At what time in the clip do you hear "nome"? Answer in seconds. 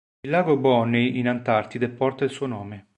2.47-2.87